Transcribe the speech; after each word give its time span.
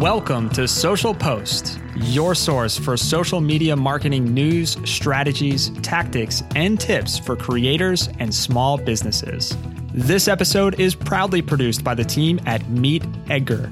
Welcome 0.00 0.48
to 0.50 0.66
Social 0.66 1.12
Post, 1.12 1.78
your 1.94 2.34
source 2.34 2.78
for 2.78 2.96
social 2.96 3.38
media 3.38 3.76
marketing 3.76 4.32
news, 4.32 4.78
strategies, 4.86 5.68
tactics, 5.82 6.42
and 6.56 6.80
tips 6.80 7.18
for 7.18 7.36
creators 7.36 8.08
and 8.18 8.34
small 8.34 8.78
businesses. 8.78 9.54
This 9.92 10.26
episode 10.26 10.80
is 10.80 10.94
proudly 10.94 11.42
produced 11.42 11.84
by 11.84 11.92
the 11.92 12.02
team 12.02 12.40
at 12.46 12.66
Meet 12.70 13.04
Edgar, 13.28 13.70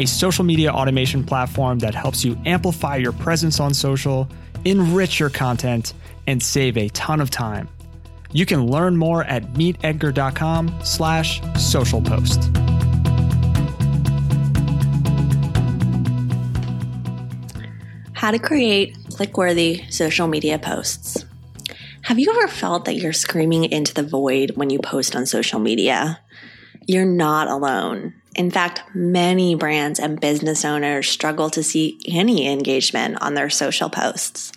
a 0.00 0.06
social 0.06 0.44
media 0.44 0.72
automation 0.72 1.22
platform 1.22 1.78
that 1.78 1.94
helps 1.94 2.24
you 2.24 2.36
amplify 2.44 2.96
your 2.96 3.12
presence 3.12 3.60
on 3.60 3.72
social, 3.72 4.28
enrich 4.64 5.20
your 5.20 5.30
content, 5.30 5.94
and 6.26 6.42
save 6.42 6.76
a 6.76 6.88
ton 6.88 7.20
of 7.20 7.30
time. 7.30 7.68
You 8.32 8.44
can 8.44 8.66
learn 8.66 8.96
more 8.96 9.22
at 9.22 9.44
meetedgar.com 9.52 10.80
slash 10.82 11.40
social 11.56 12.02
post. 12.02 12.50
How 18.24 18.30
to 18.30 18.38
create 18.38 18.96
click-worthy 19.10 19.84
social 19.90 20.26
media 20.26 20.58
posts. 20.58 21.26
Have 22.04 22.18
you 22.18 22.30
ever 22.30 22.48
felt 22.48 22.86
that 22.86 22.96
you're 22.96 23.12
screaming 23.12 23.64
into 23.64 23.92
the 23.92 24.02
void 24.02 24.52
when 24.54 24.70
you 24.70 24.78
post 24.78 25.14
on 25.14 25.26
social 25.26 25.60
media? 25.60 26.20
You're 26.86 27.04
not 27.04 27.48
alone. 27.48 28.14
In 28.34 28.50
fact, 28.50 28.80
many 28.94 29.54
brands 29.54 30.00
and 30.00 30.18
business 30.18 30.64
owners 30.64 31.06
struggle 31.06 31.50
to 31.50 31.62
see 31.62 32.00
any 32.08 32.50
engagement 32.50 33.20
on 33.20 33.34
their 33.34 33.50
social 33.50 33.90
posts. 33.90 34.52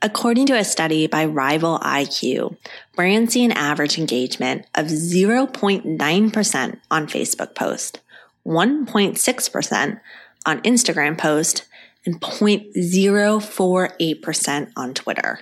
According 0.00 0.46
to 0.46 0.56
a 0.56 0.62
study 0.62 1.08
by 1.08 1.24
Rival 1.24 1.80
IQ, 1.80 2.56
brands 2.94 3.32
see 3.32 3.44
an 3.44 3.50
average 3.50 3.98
engagement 3.98 4.64
of 4.76 4.86
0.9% 4.86 6.76
on 6.88 7.06
Facebook 7.08 7.56
posts, 7.56 7.98
1.6% 8.46 10.00
on 10.46 10.62
Instagram 10.62 11.18
post, 11.18 11.66
and 12.04 12.20
0.048% 12.20 14.72
on 14.76 14.94
Twitter. 14.94 15.40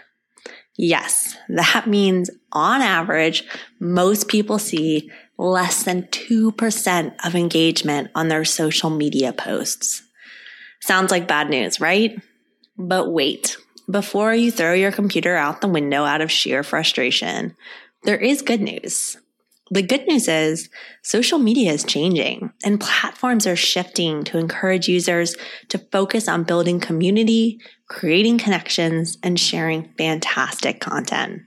Yes, 0.76 1.36
that 1.48 1.86
means 1.86 2.30
on 2.52 2.80
average, 2.80 3.44
most 3.78 4.28
people 4.28 4.58
see 4.58 5.10
less 5.36 5.82
than 5.82 6.04
2% 6.04 7.14
of 7.24 7.34
engagement 7.34 8.10
on 8.14 8.28
their 8.28 8.44
social 8.44 8.90
media 8.90 9.32
posts. 9.32 10.02
Sounds 10.80 11.10
like 11.10 11.28
bad 11.28 11.50
news, 11.50 11.80
right? 11.80 12.18
But 12.78 13.10
wait, 13.10 13.56
before 13.90 14.34
you 14.34 14.50
throw 14.50 14.72
your 14.72 14.92
computer 14.92 15.36
out 15.36 15.60
the 15.60 15.68
window 15.68 16.04
out 16.04 16.20
of 16.20 16.30
sheer 16.30 16.62
frustration, 16.62 17.56
there 18.04 18.16
is 18.16 18.42
good 18.42 18.60
news. 18.60 19.16
The 19.72 19.82
good 19.82 20.06
news 20.08 20.26
is 20.26 20.68
social 21.02 21.38
media 21.38 21.72
is 21.72 21.84
changing 21.84 22.52
and 22.64 22.80
platforms 22.80 23.46
are 23.46 23.54
shifting 23.54 24.24
to 24.24 24.38
encourage 24.38 24.88
users 24.88 25.36
to 25.68 25.78
focus 25.78 26.26
on 26.26 26.42
building 26.42 26.80
community, 26.80 27.60
creating 27.88 28.38
connections, 28.38 29.16
and 29.22 29.38
sharing 29.38 29.92
fantastic 29.96 30.80
content. 30.80 31.42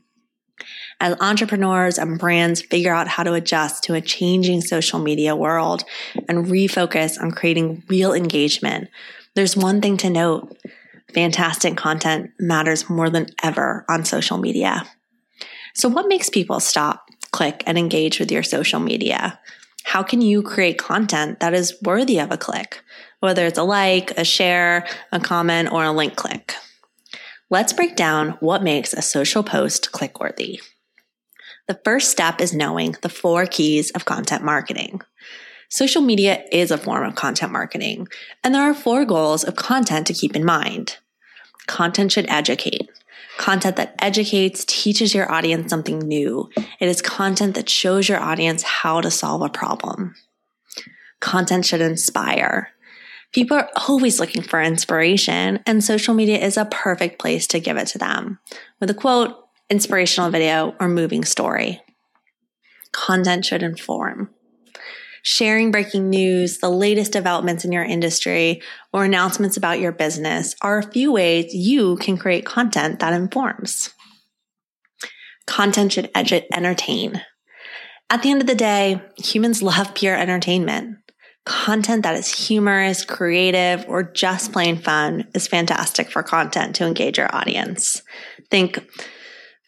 As 1.02 1.20
entrepreneurs 1.20 1.98
and 1.98 2.18
brands 2.18 2.62
figure 2.62 2.94
out 2.94 3.10
how 3.10 3.24
to 3.24 3.34
adjust 3.34 3.84
to 3.86 3.94
a 3.94 4.00
changing 4.00 4.62
social 4.62 5.00
media 5.00 5.36
world 5.36 5.84
and 6.30 6.46
refocus 6.46 7.22
on 7.22 7.32
creating 7.32 7.84
real 7.90 8.14
engagement, 8.14 8.88
there's 9.36 9.58
one 9.58 9.82
thing 9.82 9.98
to 9.98 10.10
note. 10.10 10.58
Fantastic 11.14 11.76
content 11.76 12.32
matters 12.40 12.90
more 12.90 13.10
than 13.10 13.28
ever 13.44 13.84
on 13.90 14.06
social 14.06 14.38
media. 14.38 14.84
So 15.76 15.90
what 15.90 16.08
makes 16.08 16.30
people 16.30 16.62
stop 16.62 17.04
click 17.34 17.64
and 17.68 17.78
engage 17.78 18.20
with 18.20 18.32
your 18.32 18.44
social 18.44 18.80
media? 18.80 19.38
How 19.84 20.02
can 20.02 20.22
you 20.22 20.42
create 20.42 20.78
content 20.78 21.42
that 21.42 21.54
is 21.54 21.76
worthy 21.82 22.20
of 22.20 22.32
a 22.32 22.38
click, 22.38 22.82
whether 23.20 23.46
it's 23.46 23.58
a 23.58 23.64
like, 23.64 24.12
a 24.12 24.24
share, 24.24 24.88
a 25.12 25.20
comment, 25.20 25.74
or 25.74 25.84
a 25.84 25.92
link 25.92 26.16
click? 26.16 26.54
Let's 27.50 27.74
break 27.74 27.98
down 27.98 28.38
what 28.40 28.64
makes 28.64 28.94
a 28.94 29.02
social 29.02 29.44
post 29.44 29.92
click 29.92 30.22
worthy. 30.22 30.62
The 31.68 31.80
first 31.84 32.10
step 32.12 32.42
is 32.42 32.54
knowing 32.54 32.96
the 33.02 33.10
four 33.10 33.46
keys 33.46 33.92
of 33.92 34.06
content 34.06 34.44
marketing. 34.44 35.02
Social 35.70 36.02
media 36.02 36.44
is 36.52 36.72
a 36.72 36.78
form 36.78 37.06
of 37.06 37.16
content 37.16 37.52
marketing, 37.52 38.08
and 38.44 38.54
there 38.54 38.62
are 38.62 38.74
four 38.74 39.06
goals 39.06 39.44
of 39.44 39.56
content 39.56 40.08
to 40.08 40.14
keep 40.14 40.36
in 40.36 40.46
mind. 40.46 40.98
Content 41.68 42.12
should 42.12 42.30
educate. 42.30 42.90
Content 43.38 43.76
that 43.76 43.96
educates, 44.00 44.64
teaches 44.66 45.14
your 45.14 45.32
audience 45.32 45.70
something 45.70 46.00
new. 46.00 46.50
It 46.80 46.88
is 46.88 47.02
content 47.02 47.56
that 47.56 47.70
shows 47.70 48.08
your 48.08 48.20
audience 48.20 48.64
how 48.64 49.02
to 49.02 49.12
solve 49.12 49.42
a 49.42 49.50
problem. 49.50 50.16
Content 51.20 51.66
should 51.66 51.82
inspire. 51.82 52.70
People 53.34 53.58
are 53.58 53.70
always 53.88 54.20
looking 54.20 54.44
for 54.44 54.62
inspiration, 54.62 55.60
and 55.66 55.84
social 55.84 56.14
media 56.14 56.38
is 56.38 56.56
a 56.56 56.66
perfect 56.66 57.20
place 57.20 57.48
to 57.48 57.60
give 57.60 57.78
it 57.78 57.88
to 57.88 57.98
them 57.98 58.40
with 58.80 58.90
a 58.90 58.94
quote, 58.94 59.36
inspirational 59.70 60.30
video, 60.30 60.76
or 60.80 60.88
moving 60.88 61.26
story. 61.26 61.82
Content 62.92 63.44
should 63.44 63.64
inform 63.64 64.30
sharing 65.24 65.72
breaking 65.72 66.10
news, 66.10 66.60
the 66.60 66.70
latest 66.70 67.12
developments 67.12 67.66
in 67.66 67.72
your 67.72 67.84
industry, 67.84 68.62
or 68.92 69.04
announcements 69.04 69.58
about 69.58 69.80
your 69.80 69.92
business 69.92 70.54
are 70.62 70.78
a 70.78 70.92
few 70.92 71.12
ways 71.12 71.56
you 71.56 71.96
can 71.98 72.18
create 72.18 72.46
content 72.46 73.00
that 73.00 73.14
informs. 73.14 73.90
Content 75.48 75.94
should 75.94 76.12
entertain. 76.16 77.22
At 78.10 78.22
the 78.22 78.30
end 78.30 78.42
of 78.42 78.48
the 78.48 78.54
day, 78.54 79.02
humans 79.18 79.64
love 79.64 79.96
pure 79.96 80.16
entertainment. 80.16 80.98
Content 81.46 82.04
that 82.04 82.16
is 82.16 82.48
humorous, 82.48 83.04
creative, 83.04 83.86
or 83.88 84.04
just 84.04 84.54
plain 84.54 84.78
fun 84.78 85.28
is 85.34 85.48
fantastic 85.48 86.12
for 86.12 86.22
content 86.24 86.76
to 86.76 86.86
engage 86.86 87.18
your 87.18 87.34
audience. 87.36 88.02
Think 88.52 88.80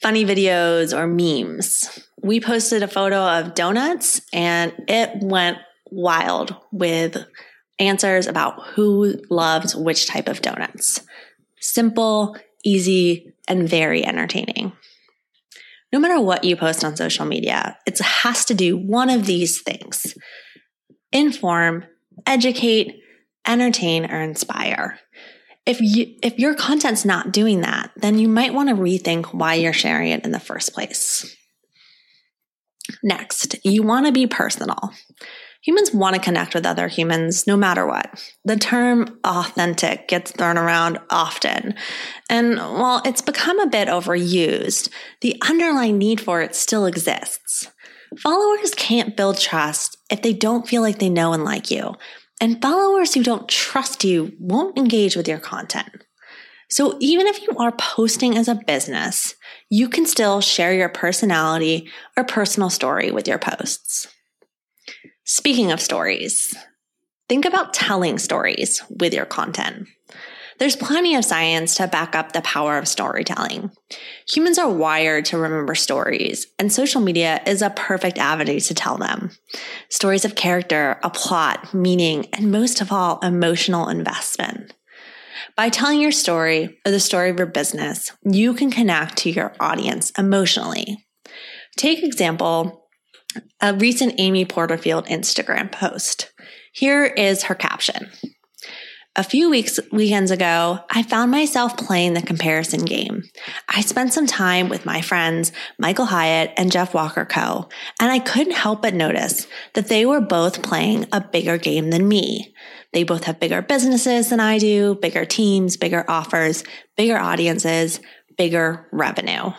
funny 0.02 0.26
videos 0.26 0.98
or 0.98 1.08
memes 1.08 2.06
we 2.26 2.40
posted 2.40 2.82
a 2.82 2.88
photo 2.88 3.18
of 3.18 3.54
donuts 3.54 4.20
and 4.34 4.74
it 4.88 5.12
went 5.22 5.60
wild 5.92 6.56
with 6.72 7.24
answers 7.78 8.26
about 8.26 8.66
who 8.70 9.22
loves 9.30 9.76
which 9.76 10.08
type 10.08 10.28
of 10.28 10.42
donuts. 10.42 11.02
Simple, 11.60 12.36
easy, 12.64 13.32
and 13.48 13.70
very 13.70 14.04
entertaining. 14.04 14.72
No 15.94 16.00
matter 16.00 16.20
what 16.20 16.44
you 16.44 16.56
post 16.56 16.84
on 16.84 16.96
social 16.96 17.26
media, 17.26 17.78
it 17.86 18.00
has 18.00 18.44
to 18.46 18.56
do 18.56 18.76
one 18.76 19.12
of 19.12 19.28
these 19.28 19.62
things 19.62 20.16
inform, 21.12 21.86
educate, 22.26 23.02
entertain, 23.48 24.10
or 24.12 24.20
inspire. 24.20 25.00
If 25.66 25.82
you, 25.82 26.16
if 26.22 26.38
your 26.38 26.54
content's 26.54 27.06
not 27.06 27.32
doing 27.32 27.62
that, 27.62 27.92
then 27.96 28.20
you 28.20 28.28
might 28.28 28.54
want 28.54 28.70
to 28.70 28.76
rethink 28.76 29.34
why 29.34 29.56
you're 29.56 29.74
sharing 29.74 30.10
it 30.12 30.24
in 30.24 30.32
the 30.32 30.40
first 30.40 30.74
place. 30.74 31.36
Next, 33.04 33.56
you 33.64 33.82
want 33.82 34.06
to 34.06 34.12
be 34.12 34.28
personal. 34.28 34.92
Humans 35.64 35.96
want 35.96 36.16
to 36.16 36.22
connect 36.22 36.54
with 36.54 36.66
other 36.66 36.88
humans 36.88 37.48
no 37.48 37.58
matter 37.58 37.88
what. 37.88 38.24
The 38.44 38.56
term 38.56 39.20
authentic 39.24 40.08
gets 40.08 40.30
thrown 40.30 40.60
around 40.60 41.00
often. 41.10 41.74
And 42.30 42.58
while 42.58 43.02
it's 43.04 43.22
become 43.22 43.60
a 43.60 43.68
bit 43.68 43.88
overused, 43.88 44.90
the 45.22 45.42
underlying 45.48 45.98
need 45.98 46.22
for 46.22 46.42
it 46.42 46.56
still 46.56 46.86
exists. 46.86 47.72
Followers 48.22 48.76
can't 48.76 49.18
build 49.18 49.40
trust 49.40 49.98
if 50.12 50.22
they 50.22 50.34
don't 50.34 50.68
feel 50.68 50.84
like 50.84 51.00
they 51.00 51.10
know 51.10 51.34
and 51.34 51.44
like 51.44 51.72
you. 51.72 51.96
And 52.42 52.62
followers 52.62 53.14
who 53.14 53.24
don't 53.24 53.48
trust 53.48 54.04
you 54.04 54.34
won't 54.40 54.78
engage 54.78 55.16
with 55.16 55.28
your 55.28 55.40
content. 55.40 56.04
So 56.70 56.98
even 57.00 57.28
if 57.28 57.42
you 57.44 57.56
are 57.58 57.72
posting 57.72 58.38
as 58.38 58.48
a 58.48 58.56
business, 58.56 59.36
you 59.70 59.88
can 59.88 60.06
still 60.06 60.42
share 60.42 60.74
your 60.74 60.90
personality 60.90 61.90
or 62.18 62.24
personal 62.24 62.70
story 62.70 63.12
with 63.12 63.28
your 63.28 63.40
posts. 63.40 64.08
Speaking 65.24 65.72
of 65.72 65.80
stories, 65.80 66.56
think 67.30 67.46
about 67.46 67.74
telling 67.74 68.18
stories 68.20 68.82
with 68.90 69.14
your 69.14 69.26
content. 69.26 69.88
There's 70.58 70.76
plenty 70.76 71.16
of 71.16 71.26
science 71.26 71.76
to 71.76 71.88
back 71.88 72.16
up 72.16 72.32
the 72.32 72.42
power 72.42 72.78
of 72.78 72.88
storytelling. 72.88 73.72
Humans 74.30 74.58
are 74.58 74.72
wired 74.72 75.26
to 75.26 75.38
remember 75.38 75.76
stories, 75.76 76.48
and 76.58 76.72
social 76.72 77.02
media 77.02 77.42
is 77.46 77.62
a 77.62 77.70
perfect 77.72 78.18
avenue 78.18 78.60
to 78.62 78.74
tell 78.74 78.98
them. 78.98 79.32
Stories 79.90 80.24
of 80.24 80.36
character, 80.36 80.98
a 81.04 81.10
plot, 81.10 81.74
meaning, 81.74 82.28
and 82.34 82.52
most 82.52 82.80
of 82.80 82.92
all, 82.92 83.20
emotional 83.20 83.90
investment. 83.90 84.74
By 85.58 85.70
telling 85.70 86.00
your 86.00 86.12
story 86.12 86.80
or 86.86 86.92
the 86.92 87.00
story 87.00 87.30
of 87.30 87.38
your 87.38 87.48
business, 87.48 88.12
you 88.24 88.54
can 88.54 88.72
connect 88.72 89.18
to 89.20 89.30
your 89.30 89.54
audience 89.60 90.12
emotionally. 90.18 91.06
Take 91.78 92.04
example, 92.04 92.88
a 93.62 93.74
recent 93.74 94.16
Amy 94.18 94.46
Porterfield 94.46 95.06
Instagram 95.08 95.72
post. 95.72 96.32
Here 96.72 97.06
is 97.06 97.44
her 97.44 97.56
caption. 97.56 98.10
A 99.18 99.24
few 99.24 99.50
weeks, 99.50 99.80
weekends 99.94 100.30
ago, 100.30 100.80
I 100.90 101.02
found 101.02 101.32
myself 101.32 101.78
playing 101.78 102.16
the 102.16 102.22
comparison 102.22 102.84
game. 102.84 103.24
I 103.70 103.80
spent 103.80 104.12
some 104.12 104.28
time 104.28 104.68
with 104.68 104.86
my 104.86 105.00
friends, 105.00 105.54
Michael 105.80 106.04
Hyatt 106.04 106.52
and 106.58 106.70
Jeff 106.70 106.94
Walker 106.94 107.24
Co., 107.24 107.70
and 108.02 108.12
I 108.12 108.20
couldn't 108.20 108.58
help 108.58 108.82
but 108.82 108.94
notice 108.94 109.48
that 109.74 109.88
they 109.88 110.06
were 110.06 110.20
both 110.20 110.62
playing 110.62 111.06
a 111.14 111.22
bigger 111.22 111.58
game 111.58 111.92
than 111.92 112.10
me. 112.10 112.54
They 112.92 113.04
both 113.04 113.24
have 113.24 113.40
bigger 113.40 113.62
businesses 113.62 114.30
than 114.30 114.42
I 114.42 114.58
do, 114.58 114.96
bigger 114.96 115.24
teams, 115.24 115.78
bigger 115.78 116.04
offers, 116.10 116.66
bigger 116.98 117.18
audiences, 117.18 118.02
bigger 118.38 118.90
revenue. 118.92 119.52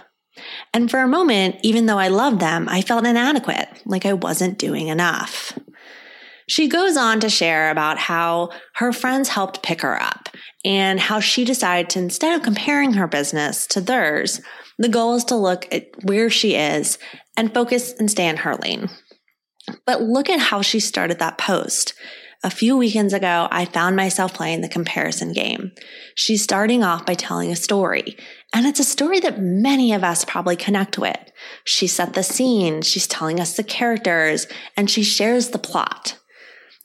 And 0.74 0.90
for 0.90 1.00
a 1.00 1.08
moment, 1.08 1.56
even 1.62 1.86
though 1.86 1.98
I 1.98 2.08
loved 2.08 2.40
them, 2.40 2.68
I 2.68 2.82
felt 2.82 3.06
inadequate, 3.06 3.68
like 3.86 4.04
I 4.04 4.12
wasn't 4.12 4.58
doing 4.58 4.88
enough. 4.88 5.58
She 6.48 6.69
goes 6.69 6.96
on 6.96 7.20
to 7.20 7.28
share 7.28 7.70
about 7.70 7.98
how 7.98 8.50
her 8.75 8.93
friends 8.93 9.31
helped 9.31 9.62
pick 9.62 9.82
her 9.82 10.00
up 10.00 10.28
and 10.64 11.00
how 11.00 11.19
she 11.19 11.44
decided 11.44 11.90
to, 11.90 11.98
instead 11.98 12.37
of 12.37 12.44
comparing 12.44 12.94
her 12.94 13.08
business 13.08 13.66
to 13.69 13.81
theirs, 13.81 14.40
the 14.78 14.88
goal 14.88 15.14
is 15.14 15.25
to 15.25 15.37
look 15.37 15.66
at 15.72 15.87
where 16.04 16.31
she 16.31 16.54
is 16.54 16.98
and 17.37 17.52
focus 17.52 17.93
and 17.98 18.10
stay 18.10 18.28
in 18.28 18.38
her 18.38 18.54
lane. 18.56 18.90
But 19.87 20.02
look 20.02 20.31
at 20.31 20.38
how 20.38 20.62
she 20.62 20.78
started 20.78 21.19
that 21.19 21.38
post. 21.38 21.94
A 22.44 22.50
few 22.50 22.76
weekends 22.76 23.12
ago, 23.12 23.49
I 23.50 23.64
found 23.64 23.96
myself 23.96 24.34
playing 24.34 24.60
the 24.60 24.69
comparison 24.69 25.32
game. 25.32 25.72
She's 26.14 26.44
starting 26.44 26.84
off 26.84 27.04
by 27.04 27.14
telling 27.14 27.50
a 27.50 27.56
story, 27.56 28.16
and 28.54 28.66
it's 28.66 28.78
a 28.78 28.84
story 28.84 29.19
that 29.20 29.40
many 29.40 29.92
of 29.92 30.04
us 30.04 30.25
probably 30.25 30.54
connect 30.54 30.99
with. 30.99 31.19
She 31.64 31.88
set 31.88 32.12
the 32.12 32.22
scene, 32.22 32.82
she's 32.82 33.08
telling 33.08 33.40
us 33.40 33.56
the 33.56 33.64
characters, 33.64 34.46
and 34.76 34.88
she 34.88 35.02
shares 35.02 35.49
the 35.49 35.58
plot. 35.58 36.19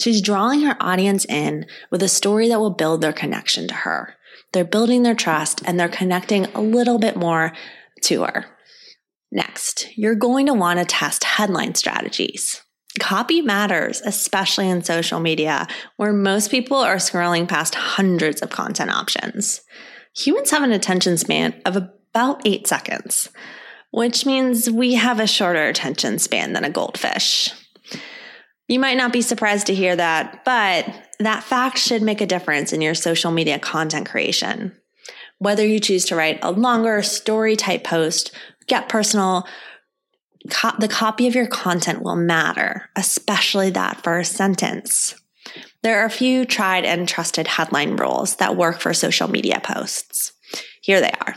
She's 0.01 0.21
drawing 0.21 0.62
her 0.62 0.75
audience 0.80 1.25
in 1.25 1.68
with 1.92 2.01
a 2.01 2.07
story 2.09 2.50
that 2.50 2.59
will 2.59 2.71
build 2.71 3.01
their 3.01 3.13
connection 3.13 3.68
to 3.68 3.75
her. 3.75 4.15
They're 4.51 4.65
building 4.65 5.03
their 5.03 5.13
trust 5.13 5.62
and 5.63 5.80
they're 5.80 5.89
connecting 5.89 6.45
a 6.56 6.62
little 6.62 6.98
bit 6.98 7.15
more 7.15 7.53
to 8.03 8.24
her. 8.24 8.45
Next, 9.31 9.95
you're 9.95 10.15
going 10.15 10.48
to 10.48 10.56
want 10.56 10.80
to 10.80 10.86
test 10.86 11.24
headline 11.24 11.75
strategies. 11.75 12.63
Copy 13.00 13.42
matters, 13.42 14.01
especially 14.01 14.68
in 14.68 14.83
social 14.83 15.19
media, 15.19 15.68
where 15.98 16.12
most 16.12 16.50
people 16.50 16.77
are 16.77 16.95
scrolling 16.95 17.47
past 17.47 17.75
hundreds 17.75 18.42
of 18.42 18.50
content 18.50 18.89
options. 18.89 19.62
Humans 20.18 20.50
have 20.50 20.63
an 20.63 20.71
attention 20.71 21.15
span 21.15 21.62
of 21.63 21.77
about 21.77 22.42
eight 22.44 22.65
seconds, 22.65 23.30
which 23.92 24.25
means 24.25 24.68
we 24.68 24.95
have 24.95 25.19
a 25.19 25.27
shorter 25.27 25.68
attention 25.68 26.18
span 26.18 26.54
than 26.54 26.65
a 26.65 26.71
goldfish. 26.71 27.51
You 28.71 28.79
might 28.79 28.95
not 28.95 29.12
be 29.12 29.21
surprised 29.21 29.68
to 29.68 29.75
hear 29.75 29.97
that, 29.97 30.45
but 30.45 30.85
that 31.19 31.44
fact 31.44 31.77
should 31.77 32.01
make 32.01 32.21
a 32.21 32.25
difference 32.25 32.71
in 32.71 32.79
your 32.79 32.95
social 32.95 33.29
media 33.29 33.59
content 33.59 34.07
creation. 34.07 34.71
Whether 35.39 35.68
you 35.68 35.81
choose 35.81 36.06
to 36.06 36.15
write 36.15 36.39
a 36.41 36.53
longer 36.53 37.03
story 37.03 37.57
type 37.57 37.83
post, 37.83 38.31
get 38.68 38.88
personal, 38.88 39.45
co- 40.50 40.77
the 40.79 40.88
copy 40.88 41.27
of 41.27 41.35
your 41.35 41.47
content 41.47 42.01
will 42.01 42.15
matter, 42.15 42.89
especially 42.95 43.71
that 43.71 44.06
first 44.06 44.38
sentence. 44.38 45.15
There 45.83 46.00
are 46.00 46.06
a 46.06 46.09
few 46.09 46.45
tried 46.45 46.85
and 46.85 47.09
trusted 47.09 47.47
headline 47.47 47.97
rules 47.97 48.38
that 48.38 48.56
work 48.56 48.79
for 48.79 48.94
social 48.94 49.27
media 49.27 49.59
posts. 49.62 50.31
Here 50.81 51.01
they 51.01 51.12
are. 51.19 51.35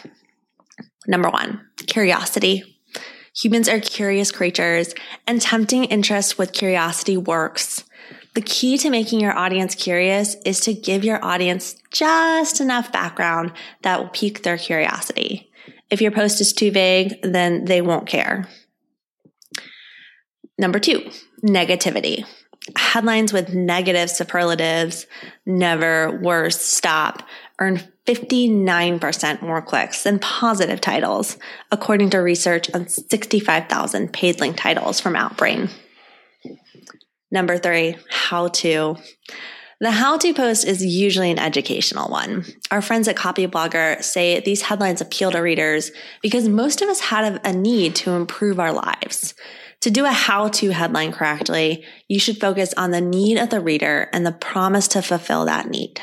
Number 1.08 1.31
one, 1.31 1.66
curiosity. 1.88 2.74
Humans 3.42 3.69
are 3.69 3.81
curious 3.81 4.31
creatures, 4.31 4.94
and 5.26 5.40
tempting 5.40 5.84
interest 5.84 6.38
with 6.38 6.52
curiosity 6.52 7.16
works. 7.16 7.84
The 8.34 8.42
key 8.42 8.78
to 8.78 8.90
making 8.90 9.20
your 9.20 9.36
audience 9.36 9.75
curious 9.75 10.36
is 10.44 10.60
to 10.60 10.75
give 10.75 11.04
your 11.04 11.25
audience 11.25 11.76
just 11.90 12.60
enough 12.60 12.92
background 12.92 13.52
that 13.82 14.00
will 14.00 14.08
pique 14.08 14.42
their 14.42 14.56
curiosity. 14.56 15.50
If 15.90 16.00
your 16.00 16.10
post 16.10 16.40
is 16.40 16.52
too 16.52 16.70
vague, 16.70 17.22
then 17.22 17.64
they 17.64 17.81
won't 17.81 18.06
care. 18.06 18.48
Number 20.58 20.78
two, 20.78 21.10
negativity. 21.44 22.25
Headlines 22.76 23.32
with 23.32 23.52
negative 23.52 24.10
superlatives, 24.10 25.06
never, 25.44 26.19
worse, 26.22 26.60
stop, 26.60 27.22
earn 27.58 27.82
59% 28.06 29.43
more 29.43 29.62
clicks 29.62 30.03
than 30.03 30.19
positive 30.19 30.81
titles, 30.81 31.39
according 31.71 32.11
to 32.11 32.19
research 32.19 32.73
on 32.75 32.89
65,000 32.89 34.12
paid 34.12 34.41
link 34.41 34.56
titles 34.56 35.01
from 35.01 35.15
Outbrain. 35.15 35.71
Number 37.31 37.59
three, 37.59 37.97
how 38.11 38.49
to. 38.49 38.97
The 39.81 39.91
how 39.91 40.19
to 40.19 40.33
post 40.33 40.67
is 40.67 40.85
usually 40.85 41.31
an 41.31 41.39
educational 41.39 42.09
one. 42.09 42.45
Our 42.71 42.81
friends 42.81 43.09
at 43.09 43.17
Copyblogger 43.17 44.03
say 44.05 44.41
these 44.41 44.62
headlines 44.62 45.01
appeal 45.01 45.33
to 45.33 45.41
readers 45.41 45.91
because 46.23 46.49
most 46.49 46.81
of 46.81 46.89
us 46.89 47.01
have 47.01 47.41
a 47.45 47.53
need 47.53 47.97
to 47.97 48.12
improve 48.12 48.61
our 48.61 48.73
lives. 48.73 49.35
To 49.81 49.91
do 49.91 50.05
a 50.05 50.12
how 50.12 50.49
to 50.49 50.71
headline 50.71 51.12
correctly, 51.12 51.85
you 52.09 52.19
should 52.19 52.41
focus 52.41 52.73
on 52.75 52.93
the 52.93 53.01
need 53.01 53.37
of 53.37 53.51
the 53.51 53.61
reader 53.61 54.09
and 54.12 54.25
the 54.25 54.33
promise 54.33 54.89
to 54.89 55.03
fulfill 55.03 55.45
that 55.45 55.69
need. 55.69 56.01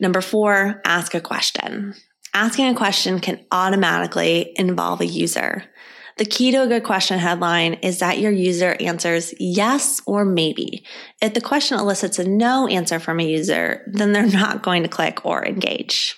Number 0.00 0.22
four, 0.22 0.80
ask 0.84 1.14
a 1.14 1.20
question. 1.20 1.94
Asking 2.32 2.68
a 2.68 2.74
question 2.74 3.20
can 3.20 3.44
automatically 3.52 4.52
involve 4.56 5.00
a 5.00 5.06
user. 5.06 5.64
The 6.16 6.24
key 6.24 6.50
to 6.52 6.62
a 6.62 6.68
good 6.68 6.84
question 6.84 7.18
headline 7.18 7.74
is 7.74 7.98
that 8.00 8.18
your 8.18 8.30
user 8.30 8.76
answers 8.80 9.34
yes 9.38 10.00
or 10.06 10.24
maybe. 10.24 10.84
If 11.20 11.34
the 11.34 11.40
question 11.40 11.78
elicits 11.78 12.18
a 12.18 12.28
no 12.28 12.66
answer 12.66 12.98
from 12.98 13.20
a 13.20 13.26
user, 13.26 13.82
then 13.92 14.12
they're 14.12 14.26
not 14.26 14.62
going 14.62 14.82
to 14.82 14.88
click 14.88 15.24
or 15.24 15.44
engage. 15.44 16.16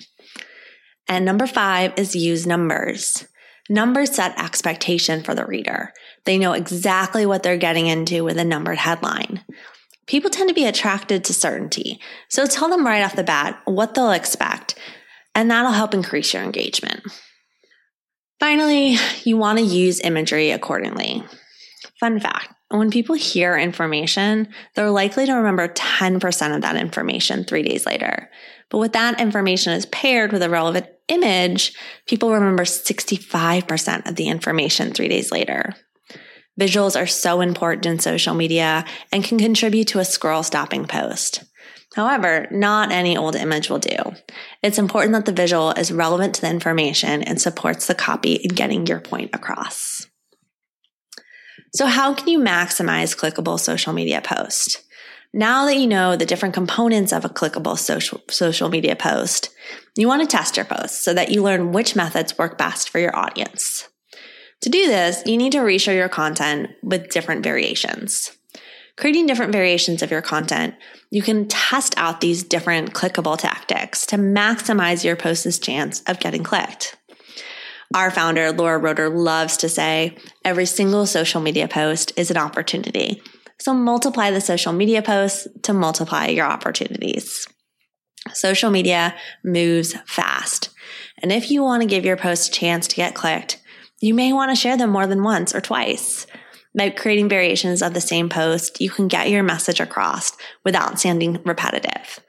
And 1.09 1.25
number 1.25 1.47
five 1.47 1.93
is 1.97 2.15
use 2.15 2.47
numbers. 2.47 3.27
Numbers 3.69 4.15
set 4.15 4.39
expectation 4.39 5.23
for 5.23 5.35
the 5.35 5.47
reader. 5.47 5.93
They 6.25 6.39
know 6.39 6.53
exactly 6.53 7.27
what 7.27 7.43
they're 7.43 7.57
getting 7.57 7.87
into 7.87 8.25
with 8.25 8.39
a 8.39 8.45
numbered 8.45 8.79
headline 8.79 9.45
people 10.07 10.31
tend 10.31 10.49
to 10.49 10.55
be 10.55 10.67
attracted 10.67 11.25
to 11.25 11.35
certainty. 11.35 12.01
So 12.29 12.47
tell 12.47 12.69
them 12.69 12.87
right 12.87 13.03
off 13.03 13.17
the 13.17 13.25
bat 13.25 13.61
what 13.65 13.95
they'll 13.95 14.11
expect, 14.11 14.75
and 15.35 15.51
that'll 15.51 15.73
help 15.73 15.95
increase 15.95 16.33
your 16.35 16.43
engagement. 16.43 17.03
Finally, 18.41 18.97
you 19.25 19.37
want 19.37 19.59
to 19.59 19.65
use 19.65 20.01
imagery 20.01 20.51
accordingly. 20.51 21.23
Fun 22.01 22.19
fact 22.19 22.53
when 22.73 22.91
people 22.91 23.15
hear 23.15 23.57
information, 23.57 24.49
they're 24.75 24.91
likely 24.91 25.27
to 25.27 25.35
remember 25.35 25.69
10% 25.69 26.55
of 26.55 26.63
that 26.63 26.77
information 26.77 27.45
three 27.45 27.63
days 27.63 27.85
later. 27.85 28.31
But 28.71 28.79
with 28.79 28.93
that 28.95 29.21
information 29.21 29.75
is 29.75 29.87
paired 29.87 30.33
with 30.33 30.43
a 30.43 30.49
relevant 30.49 30.87
image, 31.09 31.75
people 32.07 32.33
remember 32.33 32.65
65% 32.65 34.09
of 34.09 34.17
the 34.17 34.29
information 34.29 34.93
three 34.93 35.09
days 35.09 35.31
later. 35.31 35.75
Visuals 36.61 37.01
are 37.01 37.07
so 37.07 37.41
important 37.41 37.87
in 37.87 37.99
social 37.99 38.35
media 38.35 38.85
and 39.11 39.25
can 39.25 39.39
contribute 39.39 39.89
to 39.89 39.99
a 40.01 40.05
scroll 40.05 40.43
stopping 40.43 40.85
post. 40.85 41.45
However, 41.95 42.47
not 42.51 42.91
any 42.91 43.17
old 43.17 43.37
image 43.37 43.69
will 43.69 43.79
do. 43.79 43.97
It's 44.63 44.79
important 44.79 45.13
that 45.13 45.27
the 45.27 45.33
visual 45.33 45.73
is 45.73 45.93
relevant 45.93 46.35
to 46.37 46.41
the 46.41 46.51
information 46.51 47.23
and 47.23 47.41
supports 47.41 47.87
the 47.87 47.95
copy 47.95 48.35
in 48.35 48.55
getting 48.55 48.87
your 48.87 49.01
point 49.01 49.31
across. 49.35 50.07
So, 51.75 51.87
how 51.87 52.13
can 52.15 52.29
you 52.29 52.39
maximize 52.39 53.17
clickable 53.17 53.59
social 53.59 53.93
media 53.93 54.21
post? 54.23 54.83
Now 55.35 55.65
that 55.65 55.79
you 55.79 55.87
know 55.87 56.17
the 56.17 56.27
different 56.27 56.55
components 56.55 57.13
of 57.13 57.25
a 57.25 57.31
clickable 57.31 57.79
social, 57.79 58.21
social 58.29 58.69
media 58.69 58.95
post, 58.95 59.49
you 59.97 60.07
want 60.07 60.21
to 60.21 60.29
test 60.29 60.59
your 60.59 60.67
posts 60.67 61.03
so 61.03 61.15
that 61.15 61.31
you 61.31 61.43
learn 61.43 61.73
which 61.73 61.97
methods 61.97 62.37
work 62.37 62.59
best 62.59 62.91
for 62.91 62.99
your 62.99 63.17
audience. 63.17 63.89
To 64.63 64.71
do 64.71 64.87
this, 64.87 65.23
you 65.27 65.37
need 65.37 65.53
to 65.53 65.59
reshare 65.59 65.95
your 65.95 66.09
content 66.09 66.71
with 66.83 67.11
different 67.11 67.43
variations. 67.43 68.37
Creating 68.97 69.27
different 69.27 69.53
variations 69.53 70.03
of 70.03 70.11
your 70.11 70.23
content, 70.23 70.75
you 71.11 71.23
can 71.23 71.49
test 71.49 71.95
out 71.97 72.21
these 72.21 72.45
different 72.45 72.93
clickable 72.93 73.37
tactics 73.37 74.07
to 74.07 74.17
maximize 74.17 75.05
your 75.05 75.17
post's 75.17 75.59
chance 75.59 76.03
of 76.03 76.21
getting 76.21 76.45
clicked. 76.45 76.97
Our 77.95 78.11
founder, 78.11 78.53
Laura 78.53 78.79
Roeder, 78.79 79.11
loves 79.11 79.57
to 79.59 79.69
say 79.69 80.17
every 80.45 80.67
single 80.67 81.07
social 81.07 81.41
media 81.41 81.69
post 81.69 82.13
is 82.17 82.31
an 82.31 82.37
opportunity. 82.37 83.23
So 83.59 83.75
multiply 83.75 84.31
the 84.31 84.41
social 84.41 84.73
media 84.73 85.03
posts 85.03 85.49
to 85.63 85.73
multiply 85.73 86.29
your 86.29 86.47
opportunities. 86.47 87.47
Social 88.33 88.71
media 88.71 89.15
moves 89.45 89.95
fast. 90.07 90.71
And 91.19 91.33
if 91.33 91.51
you 91.51 91.63
want 91.63 91.83
to 91.83 91.89
give 91.89 92.05
your 92.05 92.17
post 92.17 92.49
a 92.49 92.53
chance 92.53 92.87
to 92.89 92.97
get 92.97 93.15
clicked, 93.15 93.62
you 94.03 94.15
may 94.15 94.33
want 94.33 94.51
to 94.51 94.61
share 94.61 94.77
them 94.77 94.91
more 94.91 95.07
than 95.07 95.23
once 95.23 95.55
or 95.55 95.61
twice. 95.61 96.27
By 96.77 96.91
creating 96.91 97.29
variations 97.29 97.83
of 97.83 97.95
the 97.95 98.01
same 98.01 98.29
post, 98.29 98.81
you 98.81 98.91
can 98.91 99.09
get 99.09 99.31
your 99.31 99.43
message 99.43 99.79
across 99.79 100.33
without 100.65 100.99
sounding 100.99 101.41
repetitive. 101.45 102.21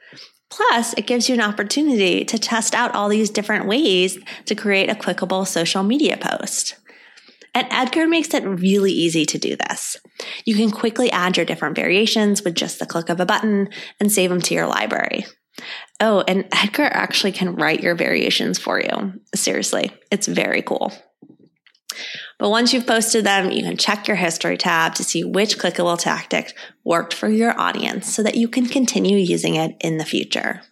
Plus, 0.50 0.94
it 0.94 1.06
gives 1.06 1.28
you 1.28 1.34
an 1.34 1.40
opportunity 1.40 2.24
to 2.24 2.38
test 2.38 2.74
out 2.74 2.94
all 2.94 3.08
these 3.08 3.30
different 3.30 3.66
ways 3.66 4.18
to 4.44 4.54
create 4.54 4.88
a 4.88 4.94
clickable 4.94 5.46
social 5.46 5.82
media 5.82 6.16
post. 6.16 6.76
And 7.54 7.66
Edgar 7.70 8.06
makes 8.06 8.34
it 8.34 8.44
really 8.44 8.92
easy 8.92 9.24
to 9.26 9.38
do 9.38 9.56
this. 9.56 9.96
You 10.44 10.54
can 10.54 10.70
quickly 10.70 11.10
add 11.10 11.36
your 11.36 11.46
different 11.46 11.76
variations 11.76 12.42
with 12.42 12.54
just 12.54 12.78
the 12.78 12.86
click 12.86 13.08
of 13.08 13.20
a 13.20 13.26
button 13.26 13.68
and 13.98 14.12
save 14.12 14.30
them 14.30 14.40
to 14.42 14.54
your 14.54 14.66
library. 14.66 15.24
Oh, 16.00 16.24
and 16.26 16.46
Edgar 16.52 16.84
actually 16.84 17.32
can 17.32 17.54
write 17.54 17.82
your 17.82 17.94
variations 17.94 18.58
for 18.58 18.80
you. 18.80 19.20
Seriously, 19.34 19.92
it's 20.10 20.26
very 20.26 20.62
cool. 20.62 20.92
But 22.38 22.50
once 22.50 22.72
you've 22.72 22.86
posted 22.86 23.24
them, 23.24 23.50
you 23.50 23.62
can 23.62 23.76
check 23.76 24.08
your 24.08 24.16
history 24.16 24.56
tab 24.56 24.94
to 24.96 25.04
see 25.04 25.24
which 25.24 25.58
clickable 25.58 25.98
tactic 25.98 26.56
worked 26.84 27.14
for 27.14 27.28
your 27.28 27.58
audience 27.58 28.14
so 28.14 28.22
that 28.22 28.34
you 28.34 28.48
can 28.48 28.66
continue 28.66 29.16
using 29.16 29.54
it 29.54 29.76
in 29.80 29.98
the 29.98 30.04
future. 30.04 30.62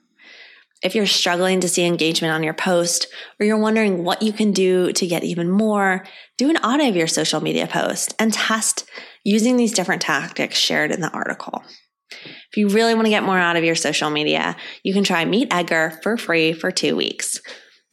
If 0.82 0.96
you're 0.96 1.06
struggling 1.06 1.60
to 1.60 1.68
see 1.68 1.86
engagement 1.86 2.34
on 2.34 2.42
your 2.42 2.54
post 2.54 3.06
or 3.38 3.46
you're 3.46 3.56
wondering 3.56 4.02
what 4.02 4.22
you 4.22 4.32
can 4.32 4.50
do 4.50 4.92
to 4.92 5.06
get 5.06 5.22
even 5.22 5.48
more, 5.48 6.04
do 6.36 6.50
an 6.50 6.56
audit 6.56 6.88
of 6.88 6.96
your 6.96 7.06
social 7.06 7.40
media 7.40 7.68
post 7.68 8.14
and 8.18 8.32
test 8.32 8.84
using 9.22 9.56
these 9.56 9.72
different 9.72 10.02
tactics 10.02 10.58
shared 10.58 10.90
in 10.90 11.00
the 11.00 11.10
article. 11.10 11.62
If 12.10 12.56
you 12.56 12.68
really 12.68 12.94
want 12.94 13.06
to 13.06 13.10
get 13.10 13.22
more 13.22 13.38
out 13.38 13.56
of 13.56 13.64
your 13.64 13.76
social 13.76 14.10
media, 14.10 14.56
you 14.82 14.92
can 14.92 15.04
try 15.04 15.24
Meet 15.24 15.52
Edgar 15.52 16.00
for 16.02 16.16
free 16.16 16.52
for 16.52 16.70
two 16.70 16.96
weeks. 16.96 17.40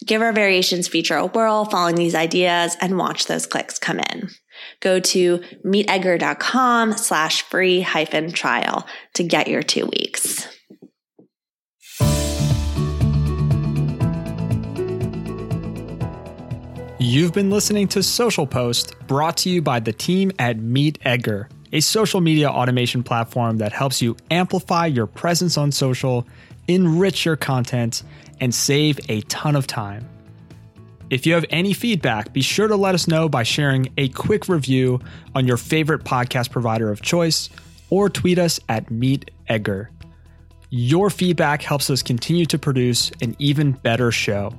Give 0.10 0.24
our 0.24 0.34
variations 0.34 0.88
feature 0.88 1.18
a 1.18 1.28
whirl 1.28 1.66
following 1.66 1.94
these 1.94 2.16
ideas 2.16 2.76
and 2.82 2.98
watch 2.98 3.28
those 3.28 3.46
clicks 3.46 3.78
come 3.78 4.00
in. 4.00 4.30
Go 4.80 5.00
to 5.00 5.38
meetedgar.com 5.64 6.94
slash 6.94 7.44
free 7.44 7.82
hyphen 7.82 8.32
trial 8.32 8.88
to 9.14 9.24
get 9.24 9.48
your 9.48 9.62
two 9.62 9.86
weeks. 9.86 10.48
You've 16.98 17.34
been 17.36 17.52
listening 17.52 17.88
to 17.90 18.02
Social 18.02 18.48
Post 18.48 18.96
brought 19.06 19.38
to 19.38 19.52
you 19.52 19.62
by 19.62 19.80
the 19.80 19.94
team 19.94 20.32
at 20.40 20.58
Meet 20.58 20.98
Edgar, 21.06 21.50
a 21.72 21.82
social 21.82 22.20
media 22.20 22.50
automation 22.50 23.04
platform 23.04 23.58
that 23.58 23.74
helps 23.74 24.02
you 24.02 24.18
amplify 24.32 24.88
your 24.88 25.06
presence 25.06 25.56
on 25.56 25.72
social, 25.72 26.26
enrich 26.70 27.26
your 27.26 27.36
content, 27.36 28.04
and 28.40 28.54
save 28.54 29.00
a 29.10 29.22
ton 29.22 29.56
of 29.56 29.68
time. 29.68 30.08
If 31.10 31.26
you 31.26 31.34
have 31.34 31.46
any 31.50 31.74
feedback, 31.74 32.34
be 32.34 32.42
sure 32.42 32.68
to 32.68 32.76
let 32.76 32.94
us 32.94 33.08
know 33.08 33.28
by 33.28 33.44
sharing 33.44 33.92
a 33.98 34.10
quick 34.10 34.48
review 34.48 35.00
on 35.34 35.48
your 35.48 35.58
favorite 35.58 36.04
podcast 36.04 36.52
provider 36.52 36.92
of 36.92 37.02
choice 37.02 37.50
or 37.90 38.10
tweet 38.10 38.38
us 38.38 38.60
at 38.70 38.92
Meet 38.92 39.32
Edgar. 39.48 39.90
Your 40.70 41.10
feedback 41.10 41.64
helps 41.64 41.90
us 41.90 42.04
continue 42.04 42.46
to 42.46 42.60
produce 42.60 43.12
an 43.22 43.36
even 43.40 43.72
better 43.72 44.12
show. 44.12 44.54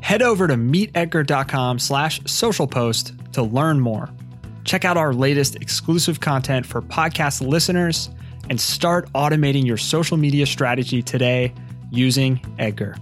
Head 0.00 0.22
over 0.22 0.48
to 0.48 0.54
meetedgar.com 0.54 1.78
slash 1.78 2.20
social 2.24 2.66
post 2.66 3.12
to 3.32 3.42
learn 3.42 3.78
more. 3.78 4.08
Check 4.64 4.86
out 4.86 4.96
our 4.96 5.12
latest 5.12 5.56
exclusive 5.56 6.20
content 6.20 6.64
for 6.64 6.80
podcast 6.80 7.46
listeners 7.46 8.08
and 8.50 8.60
start 8.60 9.10
automating 9.12 9.66
your 9.66 9.76
social 9.76 10.16
media 10.16 10.46
strategy 10.46 11.02
today 11.02 11.52
using 11.90 12.40
Edgar. 12.58 12.96